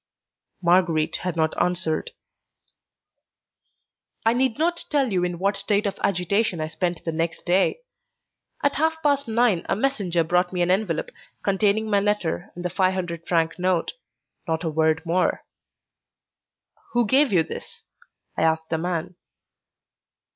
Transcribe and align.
Marguerite 0.63 1.17
had 1.17 1.35
not 1.35 1.53
answered. 1.61 2.09
I 4.25 4.33
need 4.33 4.57
not 4.57 4.85
tell 4.89 5.13
you 5.13 5.23
in 5.23 5.37
what 5.37 5.55
state 5.57 5.85
of 5.85 5.99
agitation 6.03 6.59
I 6.59 6.69
spent 6.69 7.05
the 7.05 7.11
next 7.11 7.45
day. 7.45 7.81
At 8.63 8.77
half 8.77 8.95
past 9.03 9.27
nine 9.27 9.63
a 9.69 9.75
messenger 9.75 10.23
brought 10.23 10.51
me 10.53 10.63
an 10.63 10.71
envelope 10.71 11.11
containing 11.43 11.87
my 11.87 11.99
letter 11.99 12.49
and 12.55 12.65
the 12.65 12.71
five 12.71 12.95
hundred 12.95 13.27
franc 13.27 13.59
note, 13.59 13.93
not 14.47 14.63
a 14.63 14.69
word 14.71 15.03
more. 15.05 15.45
"Who 16.93 17.05
gave 17.05 17.31
you 17.31 17.43
this?" 17.43 17.83
I 18.35 18.41
asked 18.41 18.71
the 18.71 18.79
man. 18.79 19.13